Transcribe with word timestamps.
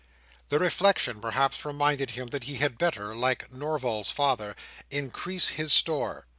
The 0.49 0.57
reflection 0.57 1.21
perhaps 1.21 1.63
reminded 1.63 2.09
him 2.09 2.29
that 2.29 2.45
he 2.45 2.55
had 2.55 2.79
better, 2.79 3.13
like 3.15 3.47
young 3.51 3.59
Norval's 3.59 4.09
father, 4.09 4.55
'increase 4.89 5.49
his 5.49 5.71
store. 5.71 6.25